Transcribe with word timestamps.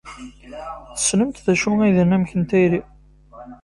Tessnemt 0.95 1.43
d 1.45 1.47
acu 1.53 1.69
ay 1.83 1.91
d 1.95 1.97
anamek 2.03 2.31
n 2.35 2.41
tayri? 2.49 2.81